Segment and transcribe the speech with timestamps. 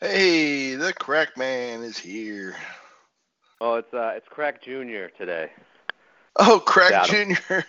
[0.00, 2.56] Hey, the crack man is here.
[3.60, 5.50] Oh, it's uh, it's Crack Junior today.
[6.36, 7.36] Oh, crack junior.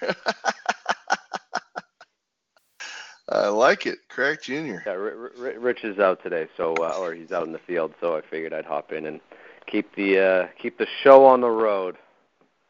[3.27, 4.81] I like it, crack junior.
[4.85, 7.93] Yeah, R- R- Rich is out today, so uh, or he's out in the field,
[7.99, 9.19] so I figured I'd hop in and
[9.67, 11.97] keep the uh, keep the show on the road.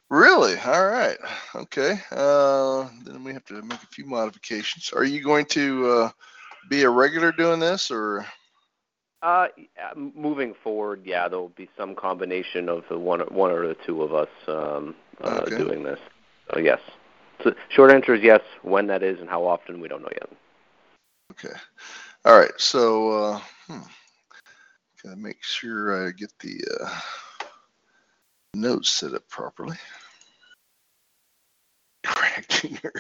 [0.10, 0.58] Really?
[0.58, 1.18] All right.
[1.54, 2.00] Okay.
[2.12, 4.92] Uh, then we have to make a few modifications.
[4.92, 6.10] Are you going to uh,
[6.68, 8.26] be a regular doing this, or
[9.24, 9.48] Uh,
[9.96, 14.02] moving forward, yeah, there will be some combination of the one one or the two
[14.02, 15.58] of us um, uh, Okay.
[15.58, 16.00] doing this.
[16.52, 16.80] So yes.
[17.44, 18.42] So short answer is yes.
[18.64, 20.30] When that is and how often we don't know yet.
[21.32, 21.56] okay?
[22.26, 22.52] All right.
[22.58, 23.82] So, uh, hmm.
[25.04, 27.00] gotta make sure I get the uh,
[28.56, 29.78] notes set up properly.
[32.04, 32.94] Crack junior.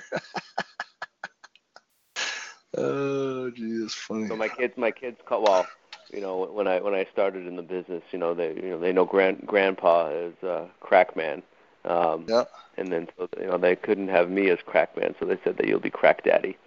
[2.78, 4.28] oh, gee, that's funny.
[4.28, 5.68] So my kids, my kids call well.
[6.14, 8.80] You know, when I when I started in the business, you know, they you know
[8.80, 11.42] they know grand grandpa is uh, crack man.
[11.86, 12.45] Um, Yeah.
[12.78, 15.58] And then so you know they couldn't have me as crack man, so they said
[15.58, 16.58] that you'll be crack daddy.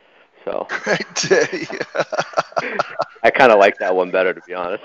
[0.45, 1.67] So Crack daddy.
[3.23, 4.85] I kind of like that one better, to be honest.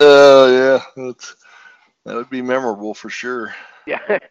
[0.00, 1.36] Oh yeah, that's
[2.04, 3.54] that would be memorable for sure.
[3.86, 4.18] Yeah.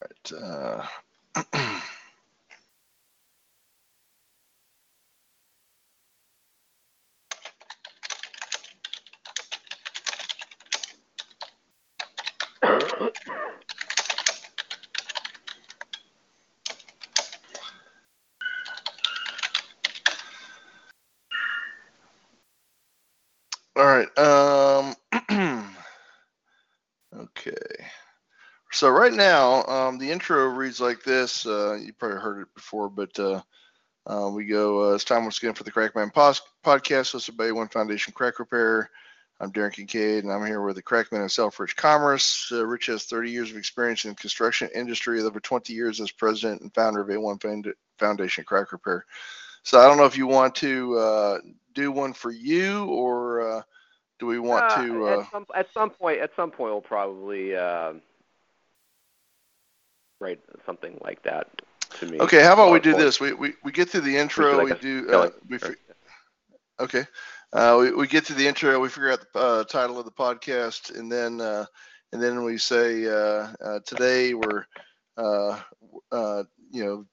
[0.00, 0.86] Right, uh,
[23.76, 24.18] all right.
[24.18, 24.96] Um,
[27.16, 27.86] okay.
[28.84, 31.46] So right now, um, the intro reads like this.
[31.46, 33.40] Uh, you probably heard it before, but uh,
[34.06, 34.90] uh, we go.
[34.90, 38.38] Uh, it's time once again for the Crackman Pos- podcast, hosted by One Foundation Crack
[38.38, 38.90] Repair.
[39.40, 42.50] I'm Darren Kincaid, and I'm here with the Crackman himself, Rich Commerce.
[42.52, 45.98] Uh, Rich has 30 years of experience in the construction industry, with over 20 years
[45.98, 49.06] as president and founder of A1 Found- Foundation Crack Repair.
[49.62, 51.38] So I don't know if you want to uh,
[51.72, 53.62] do one for you, or uh,
[54.18, 55.06] do we want to?
[55.08, 57.94] Uh, at some at some point at some point we'll probably uh,
[60.20, 61.48] write something like that
[61.98, 62.18] to me.
[62.20, 63.20] okay, how about we do or- this?
[63.20, 64.58] We, we we get through the intro.
[64.58, 65.10] like We do.
[65.10, 65.74] Uh, we fi-
[66.80, 67.06] Okay.
[67.52, 70.10] Uh, we, we get to the intro, we figure out the uh, title of the
[70.10, 71.64] podcast, and then uh,
[72.12, 74.66] and then we say uh, uh, today we're
[75.16, 75.60] uh,
[76.10, 76.42] uh,
[76.72, 77.06] you know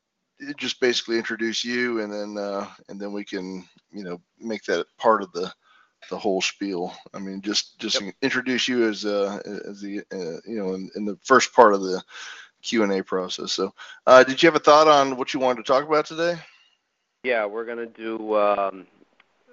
[0.58, 4.88] just basically introduce you, and then uh, and then we can you know make that
[4.98, 5.54] part of the
[6.10, 6.92] the whole spiel.
[7.14, 9.40] I mean, just just introduce you as uh,
[9.70, 12.02] as the uh, you know in, in the first part of the
[12.62, 13.52] Q and A process.
[13.54, 13.74] So,
[14.08, 16.38] uh, did you have a thought on what you wanted to talk about today?
[17.24, 18.88] Yeah, we're gonna do um,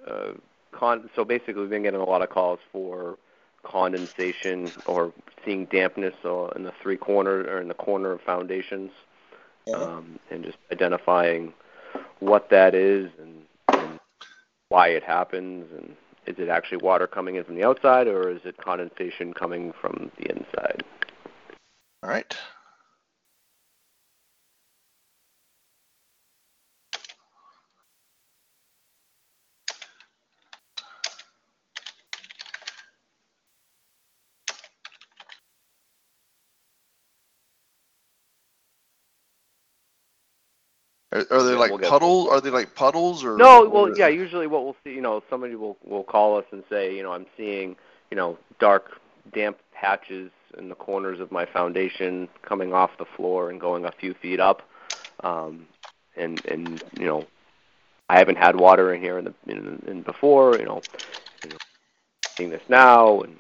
[0.07, 0.33] uh,
[0.73, 1.11] con.
[1.15, 3.19] So basically, we've been getting a lot of calls for
[3.63, 5.13] condensation or
[5.45, 8.91] seeing dampness uh, in the three corner or in the corner of foundations,
[9.75, 11.53] um, and just identifying
[12.21, 14.01] what that is and, and
[14.69, 18.41] why it happens, and is it actually water coming in from the outside or is
[18.45, 20.83] it condensation coming from the inside?
[22.03, 22.37] All right.
[41.13, 42.29] Are, are they Yeah, like we'll get- puddles?
[42.29, 43.37] Are they like puddles or?
[43.37, 44.09] No, or- well, yeah.
[44.09, 47.13] Usually, what we'll see, you know, somebody will will call us and say, you know,
[47.13, 47.77] I'm seeing,
[48.11, 49.01] you know, dark,
[49.33, 53.93] damp patches in the corners of my foundation coming off the floor and going a
[53.93, 54.63] few feet up,
[55.21, 55.67] um,
[56.17, 57.25] and and you know,
[58.11, 60.83] I haven't had water in here in the in, in before, you know,
[61.45, 61.57] you know,
[62.37, 63.35] seeing this now, and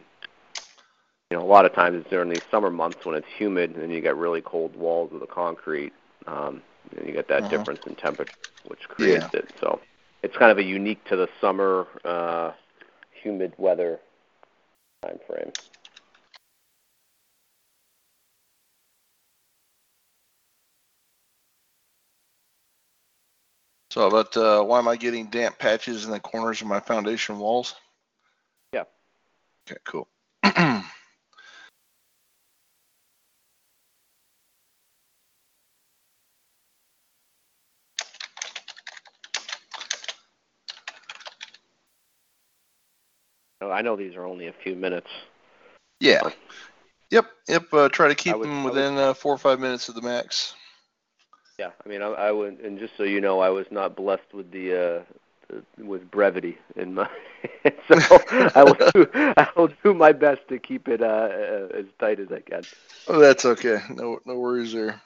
[1.31, 3.93] you know, a lot of times it's during these summer months when it's humid and
[3.93, 5.93] you get really cold walls of the concrete.
[6.27, 6.63] Um,
[6.97, 7.51] and you get that Uh-huh.
[7.51, 8.33] difference in temperature,
[8.67, 9.49] which creates it.
[9.61, 9.81] So
[10.23, 12.53] it's kind of a unique to the summer, uh,
[13.23, 14.01] humid weather
[15.03, 15.53] time frame.
[23.91, 27.39] So about uh, why am I getting damp patches in the corners of my foundation
[27.39, 27.75] walls?
[28.73, 28.85] Yeah.
[29.69, 30.09] Okay, cool.
[43.61, 45.09] I know these are only a few minutes.
[46.01, 46.21] yeah.
[47.11, 47.25] Yep.
[47.49, 47.63] Yep.
[47.73, 49.95] Uh, try to keep would- them I would- within uh, four or five minutes of
[49.95, 50.55] the max.
[51.59, 54.33] Yeah, I mean, I, I would, and just so you know, I was not blessed
[54.33, 55.03] with the, uh,
[55.49, 57.09] the with brevity in my.
[57.89, 57.99] so
[58.55, 62.21] I will do, I will do my best to keep it uh, uh, as tight
[62.21, 62.63] as I can.
[63.09, 63.81] Oh, that's okay.
[63.91, 65.01] No, no worries there.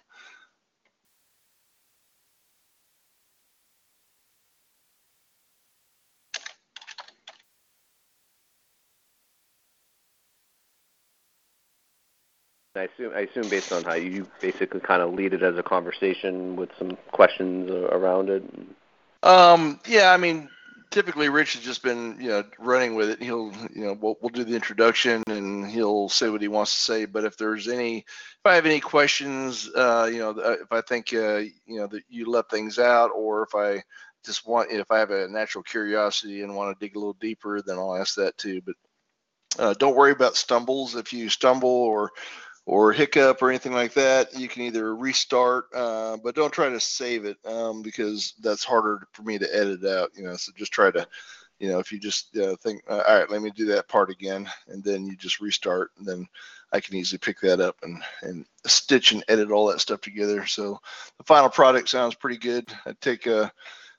[12.74, 15.62] I assume, I assume based on how you basically kind of lead it as a
[15.62, 18.42] conversation with some questions around it.
[19.22, 20.48] Um, yeah, I mean,
[20.90, 23.22] typically Rich has just been, you know, running with it.
[23.22, 26.80] He'll, you know, we'll, we'll do the introduction and he'll say what he wants to
[26.80, 27.04] say.
[27.04, 31.12] But if there's any, if I have any questions, uh, you know, if I think,
[31.12, 33.82] uh, you know, that you let things out, or if I
[34.24, 37.60] just want, if I have a natural curiosity and want to dig a little deeper,
[37.60, 38.62] then I'll ask that too.
[38.64, 38.76] But
[39.58, 40.94] uh, don't worry about stumbles.
[40.94, 42.12] If you stumble or
[42.64, 46.80] or hiccup or anything like that, you can either restart, uh, but don't try to
[46.80, 50.10] save it um, because that's harder for me to edit out.
[50.14, 51.06] You know, so just try to,
[51.58, 54.10] you know, if you just uh, think, uh, all right, let me do that part
[54.10, 56.26] again, and then you just restart, and then
[56.72, 60.46] I can easily pick that up and and stitch and edit all that stuff together.
[60.46, 60.80] So
[61.18, 62.72] the final product sounds pretty good.
[62.86, 63.52] I take a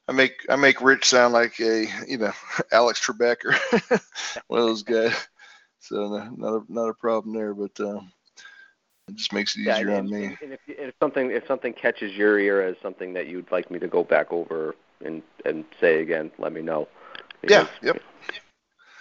[0.07, 2.31] I make I make Rich sound like a you know
[2.71, 3.99] Alex Trebek or
[4.47, 5.27] one of those guys.
[5.79, 8.11] So no, not a not a problem there, but um,
[9.07, 10.25] it just makes it easier yeah, on me.
[10.25, 13.69] And, and if, if something if something catches your ear as something that you'd like
[13.69, 16.87] me to go back over and and say again, let me know.
[17.41, 17.93] Because, yeah.
[17.93, 18.01] Yep.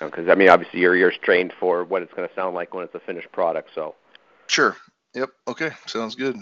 [0.00, 2.84] Because I mean, obviously your ear's trained for what it's going to sound like when
[2.84, 3.70] it's a finished product.
[3.75, 3.94] So.
[4.49, 4.76] Sure.
[5.14, 5.31] Yep.
[5.46, 5.70] Okay.
[5.87, 6.37] Sounds good.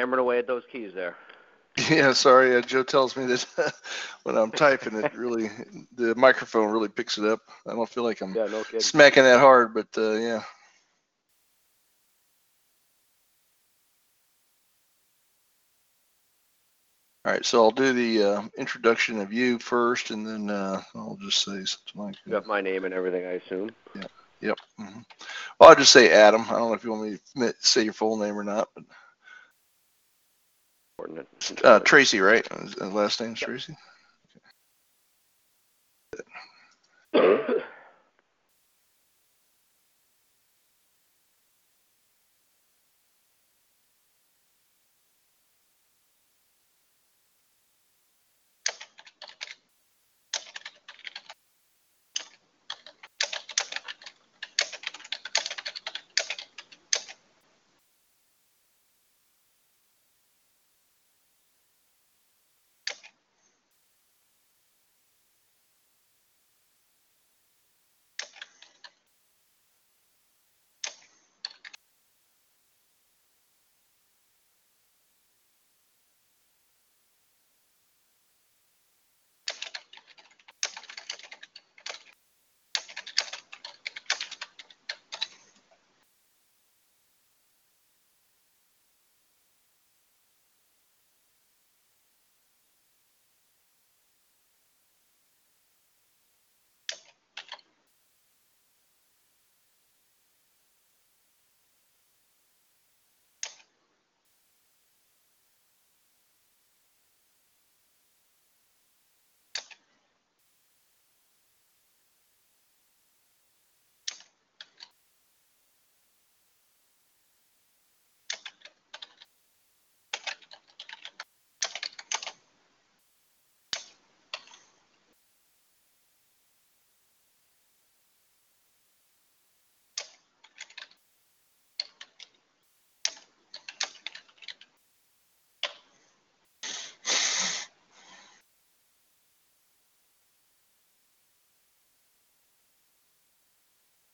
[0.00, 1.16] Hammering away at those keys there.
[1.88, 2.56] Yeah, sorry.
[2.56, 3.46] Uh, Joe tells me that
[4.24, 5.50] when I'm typing, it really
[5.94, 7.40] the microphone really picks it up.
[7.66, 10.42] I don't feel like I'm yeah, no smacking that hard, but uh, yeah.
[17.24, 21.18] All right, so I'll do the uh, introduction of you first, and then uh, I'll
[21.22, 22.16] just say something like.
[22.26, 23.70] You got my name and everything, I assume.
[23.94, 24.06] Yeah.
[24.40, 24.58] Yep.
[24.80, 25.00] Mm-hmm.
[25.58, 26.42] Well, I'll just say Adam.
[26.42, 28.84] I don't know if you want me to say your full name or not, but.
[31.64, 32.46] Uh, Tracy, right?
[32.80, 33.76] Last name's Tracy.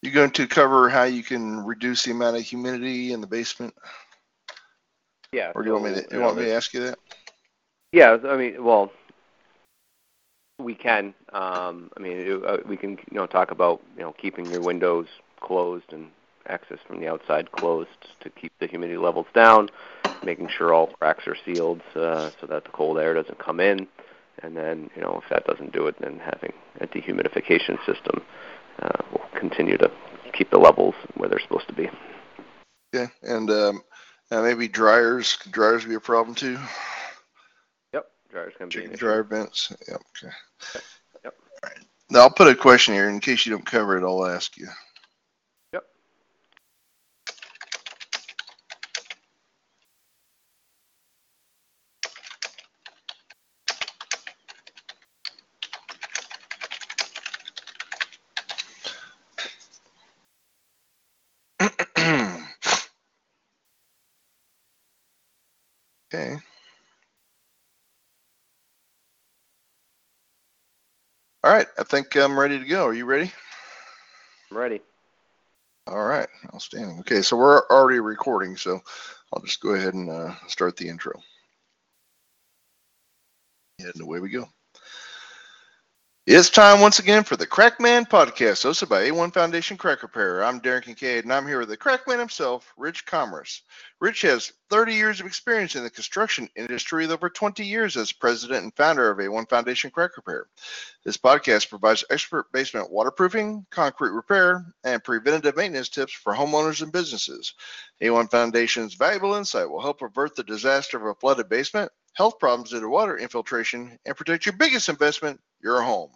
[0.06, 3.74] You going to cover how you can reduce the amount of humidity in the basement?
[5.32, 5.50] Yeah.
[5.52, 6.98] Or do you want me to, you want me to ask you that?
[7.90, 8.92] Yeah, I mean, well,
[10.60, 11.12] we can.
[11.32, 14.60] Um, I mean, it, uh, we can, you know, talk about, you know, keeping your
[14.60, 15.08] windows
[15.40, 16.06] closed and
[16.46, 19.70] access from the outside closed to keep the humidity levels down,
[20.22, 23.88] making sure all cracks are sealed uh, so that the cold air doesn't come in.
[24.44, 28.22] And then, you know, if that doesn't do it, then having a dehumidification system
[28.80, 29.90] uh, will continue to
[30.32, 31.88] keep the levels where they're supposed to be.
[32.92, 33.82] Yeah, and um,
[34.30, 35.36] uh, maybe dryers.
[35.36, 36.58] Could dryers be a problem too?
[37.92, 38.74] Yep, dryers can be.
[38.74, 39.00] Chicken issue.
[39.00, 39.72] dryer vents.
[39.88, 40.02] Yep.
[40.24, 40.34] Okay.
[41.24, 41.34] Yep.
[41.64, 41.78] All right.
[42.10, 44.04] Now I'll put a question here in case you don't cover it.
[44.04, 44.68] I'll ask you.
[45.72, 45.84] Yep.
[66.16, 66.36] Okay.
[71.44, 71.66] All right.
[71.78, 72.86] I think I'm ready to go.
[72.86, 73.30] Are you ready?
[74.50, 74.80] I'm ready.
[75.86, 76.28] All right.
[76.54, 76.98] Outstanding.
[77.00, 77.22] Okay.
[77.22, 78.80] So we're already recording, so
[79.32, 81.20] I'll just go ahead and uh, start the intro.
[83.78, 84.48] And away we go.
[86.28, 90.42] It's time once again for the Crackman Podcast, hosted by A1 Foundation Crack Repair.
[90.42, 93.62] I'm Darren Kincaid, and I'm here with the Crackman himself, Rich Commerce.
[94.00, 98.10] Rich has 30 years of experience in the construction industry with over 20 years as
[98.10, 100.48] president and founder of A1 Foundation Crack Repair.
[101.04, 106.90] This podcast provides expert basement waterproofing, concrete repair, and preventative maintenance tips for homeowners and
[106.90, 107.54] businesses.
[108.02, 112.70] A1 Foundation's valuable insight will help avert the disaster of a flooded basement, health problems
[112.70, 116.10] due to water infiltration, and protect your biggest investment, your home.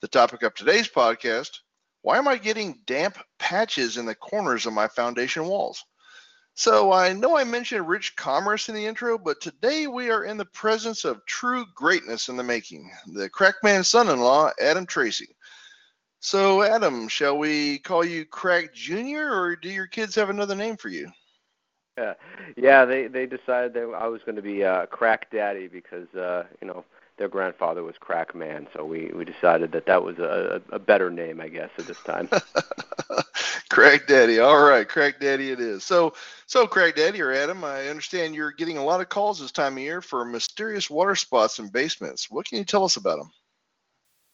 [0.00, 1.50] The topic of today's podcast
[2.02, 5.84] why am I getting damp patches in the corners of my foundation walls?
[6.54, 10.36] So I know I mentioned rich commerce in the intro, but today we are in
[10.36, 12.90] the presence of true greatness in the making.
[13.12, 15.36] The Crackman's son-in-law, Adam Tracy.
[16.20, 20.76] So Adam, shall we call you Crack Junior, or do your kids have another name
[20.76, 21.10] for you?
[21.98, 22.14] Yeah,
[22.56, 22.84] yeah.
[22.84, 26.68] They they decided that I was going to be uh, Crack Daddy because uh, you
[26.68, 26.84] know
[27.18, 31.10] their grandfather was Crack Man, so we we decided that that was a, a better
[31.10, 32.28] name, I guess, at this time.
[33.70, 34.40] Crack Daddy.
[34.40, 35.84] All right, Crack Daddy it is.
[35.84, 36.14] So,
[36.46, 39.74] so Crack Daddy or Adam, I understand you're getting a lot of calls this time
[39.74, 42.30] of year for mysterious water spots in basements.
[42.30, 43.30] What can you tell us about them?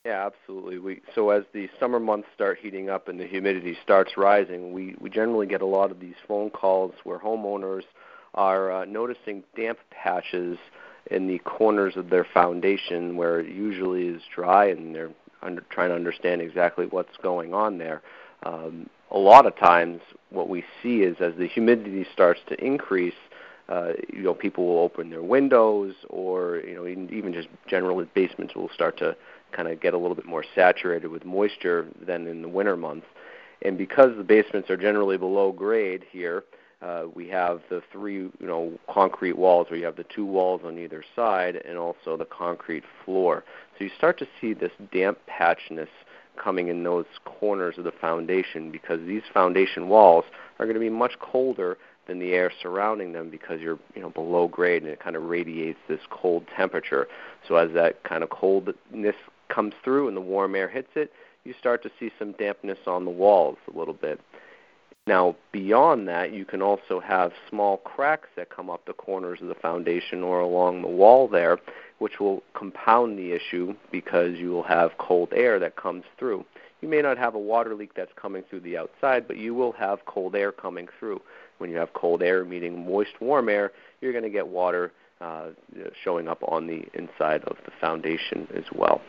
[0.07, 0.79] Yeah, absolutely.
[0.79, 4.95] We so as the summer months start heating up and the humidity starts rising, we
[5.01, 7.83] we generally get a lot of these phone calls where homeowners
[8.33, 10.59] are uh, noticing damp patches
[11.11, 15.11] in the corners of their foundation where it usually is dry and they're
[15.43, 18.01] under, trying to understand exactly what's going on there.
[18.45, 23.15] Um, a lot of times, what we see is as the humidity starts to increase,
[23.69, 28.07] uh, you know, people will open their windows, or you know, even, even just generally
[28.15, 29.17] basements will start to
[29.53, 33.07] kind of get a little bit more saturated with moisture than in the winter months.
[33.63, 36.45] And because the basements are generally below grade here,
[36.83, 40.61] uh, we have the three, you know, concrete walls where you have the two walls
[40.65, 43.45] on either side, and also the concrete floor.
[43.79, 45.89] So you start to see this damp patchiness
[46.37, 50.27] coming in those corners of the foundation because these foundation walls
[50.59, 54.11] are going to be much colder than the air surrounding them because you're you know
[54.11, 57.09] below grade and it kind of radiates this cold temperature.
[57.49, 59.17] So as that kind of coldness
[59.49, 61.13] comes through and the warm air hits it,
[61.45, 64.21] you start to see some dampness on the walls a little bit.
[65.07, 69.47] Now, beyond that, you can also have small cracks that come up the corners of
[69.47, 71.59] the foundation or along the wall there,
[71.99, 76.45] which will compound the issue because you will have cold air that comes through.
[76.81, 79.73] You may not have a water leak that's coming through the outside, but you will
[79.73, 81.23] have cold air coming through.
[81.59, 85.51] When you have cold air meeting moist, warm air, you're going to get water uh,
[86.03, 89.01] showing up on the inside of the foundation as well.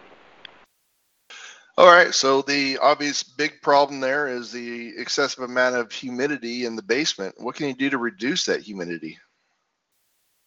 [1.79, 6.75] All right, so the obvious big problem there is the excessive amount of humidity in
[6.75, 7.35] the basement.
[7.37, 9.19] What can you do to reduce that humidity?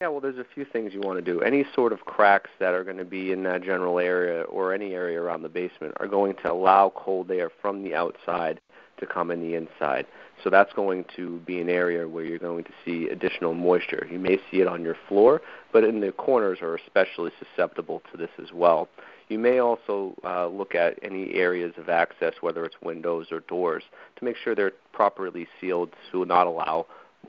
[0.00, 1.40] Yeah, well, there's a few things you want to do.
[1.40, 4.92] Any sort of cracks that are going to be in that general area or any
[4.92, 8.60] area around the basement are going to allow cold air from the outside
[8.98, 10.06] to come in the inside.
[10.42, 14.08] So that's going to be an area where you're going to see additional moisture.
[14.10, 18.16] You may see it on your floor, but in the corners are especially susceptible to
[18.16, 18.88] this as well.
[19.30, 23.84] You may also uh, look at any areas of access, whether it's windows or doors,
[24.16, 26.86] to make sure they're properly sealed to not allow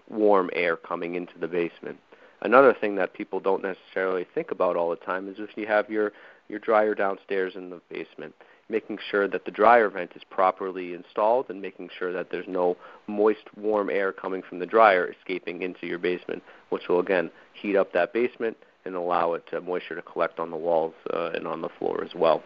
[0.10, 2.00] warm air coming into the basement.
[2.42, 5.92] Another thing that people don't necessarily think about all the time is if you have
[5.92, 6.12] your,
[6.50, 8.34] your dryer downstairs in the basement,
[8.68, 12.78] making sure that the dryer vent is properly installed and making sure that there's no
[13.06, 17.76] moist, warm air coming from the dryer escaping into your basement, which will again heat
[17.76, 21.48] up that basement and allow it to moisture to collect on the walls uh, and
[21.48, 22.44] on the floor as well.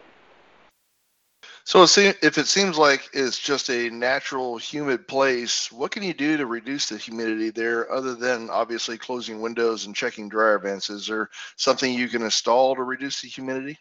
[1.64, 6.36] So if it seems like it's just a natural humid place, what can you do
[6.36, 10.90] to reduce the humidity there other than obviously closing windows and checking dryer vents?
[10.90, 13.78] Is there something you can install to reduce the humidity?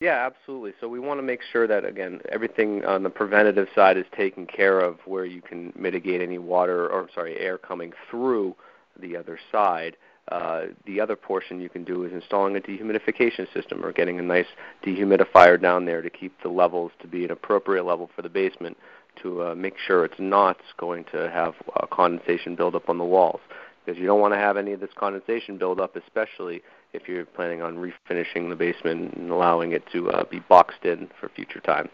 [0.00, 0.74] Yeah, absolutely.
[0.80, 4.46] So we want to make sure that again everything on the preventative side is taken
[4.46, 8.56] care of where you can mitigate any water or sorry, air coming through
[8.98, 9.96] the other side.
[10.28, 14.22] Uh, the other portion you can do is installing a dehumidification system or getting a
[14.22, 14.46] nice
[14.82, 18.76] dehumidifier down there to keep the levels to be an appropriate level for the basement
[19.22, 23.40] to uh, make sure it's not going to have uh, condensation buildup on the walls
[23.84, 26.62] because you don't want to have any of this condensation buildup, especially
[26.92, 31.08] if you're planning on refinishing the basement and allowing it to uh, be boxed in
[31.20, 31.88] for future time.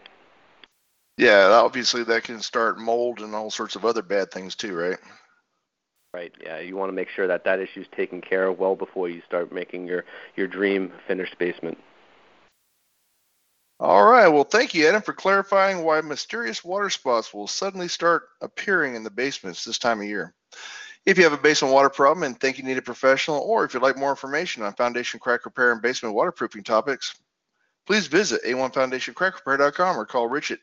[1.17, 4.97] Yeah, obviously that can start mold and all sorts of other bad things too, right?
[6.13, 6.33] Right.
[6.43, 9.07] Yeah, you want to make sure that that issue is taken care of well before
[9.07, 10.03] you start making your
[10.35, 11.77] your dream finished basement.
[13.79, 14.27] All right.
[14.27, 19.03] Well, thank you, Adam, for clarifying why mysterious water spots will suddenly start appearing in
[19.03, 20.35] the basements this time of year.
[21.05, 23.73] If you have a basement water problem and think you need a professional, or if
[23.73, 27.15] you'd like more information on foundation crack repair and basement waterproofing topics,
[27.87, 30.59] please visit a1foundationcrackrepair.com or call Rich at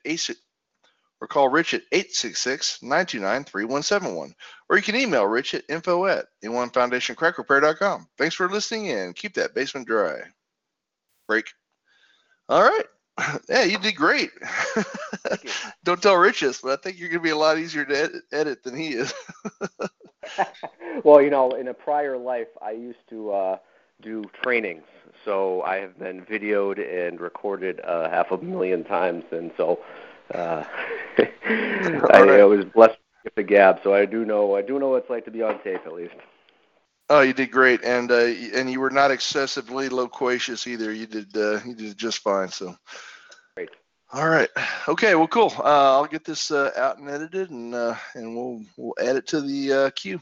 [1.21, 4.33] or call Rich at 866-929-3171.
[4.69, 8.09] Or you can email Rich at info at a1foundationcrackrepair.com.
[8.17, 9.13] Thanks for listening in.
[9.15, 10.23] Keep that basement dry.
[11.27, 11.53] Break.
[12.49, 12.87] All right.
[13.49, 14.31] Yeah, you did great.
[14.77, 14.85] You.
[15.85, 18.23] Don't tell Riches, but I think you're going to be a lot easier to edit,
[18.31, 19.13] edit than he is.
[21.05, 23.57] well, you know, in a prior life, I used to uh,
[24.03, 24.85] do trainings.
[25.25, 29.25] So I have been videoed and recorded uh, half a million times.
[29.33, 29.81] And so
[30.35, 30.65] uh,
[31.19, 32.41] I, right.
[32.41, 35.11] I was blessed with the gab, so I do know I do know what it's
[35.11, 36.15] like to be on tape at least.
[37.11, 40.93] Oh, you did great, and uh, and you were not excessively loquacious either.
[40.93, 42.49] You did uh, you did just fine.
[42.49, 42.77] So.
[43.57, 43.71] Great.
[44.13, 44.49] All right.
[44.89, 45.15] Okay.
[45.15, 45.53] Well, cool.
[45.59, 49.27] Uh, I'll get this uh, out and edited, and uh, and we'll we'll add it
[49.29, 50.21] to the uh, queue.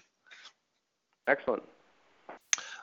[1.27, 1.63] Excellent.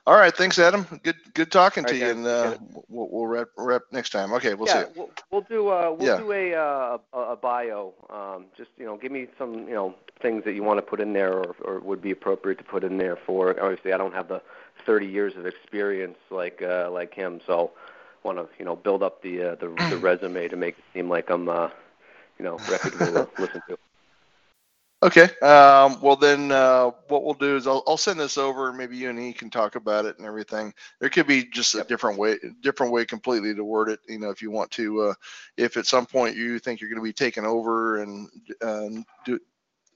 [0.05, 0.85] All right, thanks, Adam.
[1.03, 2.57] Good, good talking to you, and uh,
[2.89, 4.33] we'll, we'll wrap, wrap next time.
[4.33, 4.89] Okay, we'll yeah, see.
[4.97, 6.17] We'll, we'll do uh, we'll yeah.
[6.17, 7.93] do a, uh, a a bio.
[8.09, 10.99] Um, just you know, give me some you know things that you want to put
[10.99, 13.57] in there, or, or would be appropriate to put in there for.
[13.61, 14.41] Obviously, I don't have the
[14.85, 17.71] 30 years of experience like uh, like him, so
[18.23, 21.07] want to you know build up the uh, the, the resume to make it seem
[21.07, 21.69] like I'm uh,
[22.37, 23.77] you know reputable to listen to.
[25.03, 25.23] Okay.
[25.41, 28.95] Um, well, then uh, what we'll do is I'll, I'll send this over, and maybe
[28.95, 30.73] you and he can talk about it and everything.
[31.01, 33.99] There could be just a different way, different way completely to word it.
[34.07, 35.13] You know, if you want to, uh,
[35.57, 38.29] if at some point you think you're going to be taken over and
[38.61, 39.39] um, do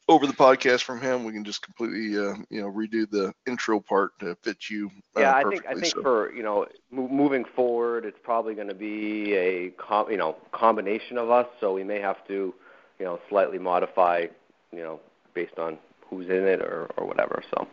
[0.09, 3.79] over the podcast from him, we can just completely, uh, you know, redo the intro
[3.79, 4.89] part to fit you.
[5.15, 6.01] Uh, yeah, I think I think so.
[6.01, 11.17] for you know moving forward, it's probably going to be a com- you know combination
[11.17, 11.47] of us.
[11.61, 12.53] So we may have to,
[12.99, 14.27] you know, slightly modify
[14.71, 14.99] you know,
[15.33, 15.77] based on
[16.09, 17.43] who's in it or, or whatever.
[17.51, 17.67] So.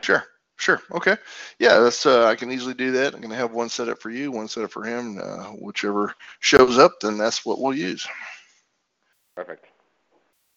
[0.00, 0.24] Sure.
[0.58, 0.82] Sure.
[0.90, 1.16] Okay.
[1.60, 3.14] Yeah, that's uh, I can easily do that.
[3.14, 5.18] I'm gonna have one set up for you, one set up for him.
[5.22, 8.06] Uh, whichever shows up, then that's what we'll use.
[9.36, 9.66] Perfect.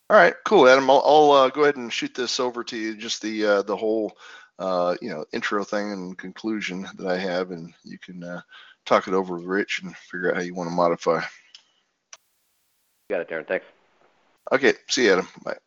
[0.10, 0.34] All right.
[0.43, 0.89] Cool, Adam.
[0.89, 2.97] I'll, I'll uh, go ahead and shoot this over to you.
[2.97, 4.17] Just the uh, the whole
[4.58, 8.41] uh, you know intro thing and conclusion that I have, and you can uh,
[8.88, 11.21] talk it over with Rich and figure out how you want to modify.
[13.08, 13.47] You got it, Darren.
[13.47, 13.65] Thanks.
[14.51, 14.73] Okay.
[14.89, 15.27] See you, Adam.
[15.43, 15.58] Bye.